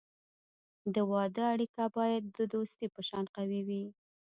[0.93, 3.83] د واده اړیکه باید د دوستی په شان قوي وي.